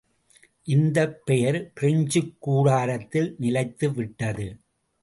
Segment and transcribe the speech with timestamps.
[0.67, 4.47] இந்தப் பெயர் பிரெஞ்சுக் கூடாரத்தில் நிலைத்துவிட்டது.